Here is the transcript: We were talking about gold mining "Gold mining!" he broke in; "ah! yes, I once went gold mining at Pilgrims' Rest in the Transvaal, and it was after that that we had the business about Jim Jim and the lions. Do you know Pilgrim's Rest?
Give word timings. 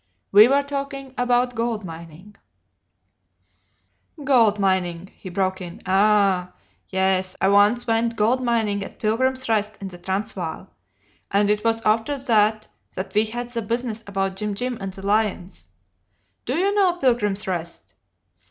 We 0.31 0.47
were 0.47 0.63
talking 0.63 1.13
about 1.15 1.53
gold 1.53 1.85
mining 1.85 2.35
"Gold 4.23 4.57
mining!" 4.57 5.09
he 5.15 5.29
broke 5.29 5.61
in; 5.61 5.79
"ah! 5.85 6.53
yes, 6.89 7.35
I 7.39 7.49
once 7.49 7.85
went 7.85 8.15
gold 8.15 8.41
mining 8.43 8.83
at 8.83 8.97
Pilgrims' 8.97 9.47
Rest 9.47 9.77
in 9.79 9.89
the 9.89 9.99
Transvaal, 9.99 10.71
and 11.29 11.51
it 11.51 11.63
was 11.63 11.83
after 11.85 12.17
that 12.17 12.67
that 12.95 13.13
we 13.13 13.25
had 13.25 13.51
the 13.51 13.61
business 13.61 14.03
about 14.07 14.37
Jim 14.37 14.55
Jim 14.55 14.75
and 14.81 14.91
the 14.91 15.05
lions. 15.05 15.67
Do 16.45 16.55
you 16.57 16.73
know 16.73 16.93
Pilgrim's 16.93 17.45
Rest? 17.45 17.93